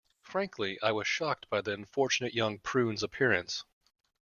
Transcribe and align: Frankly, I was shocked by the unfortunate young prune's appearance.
Frankly, 0.23 0.79
I 0.81 0.91
was 0.93 1.07
shocked 1.07 1.47
by 1.51 1.61
the 1.61 1.73
unfortunate 1.73 2.33
young 2.33 2.57
prune's 2.57 3.03
appearance. 3.03 3.63